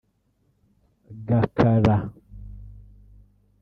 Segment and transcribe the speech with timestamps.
[1.27, 1.95] Gakara